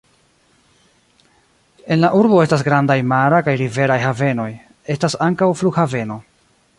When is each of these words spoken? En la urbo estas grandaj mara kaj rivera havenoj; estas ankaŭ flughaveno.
En 1.95 2.01
la 2.05 2.11
urbo 2.21 2.39
estas 2.45 2.65
grandaj 2.69 2.97
mara 3.11 3.41
kaj 3.49 3.55
rivera 3.63 3.99
havenoj; 4.07 4.49
estas 4.95 5.19
ankaŭ 5.27 5.53
flughaveno. 5.63 6.19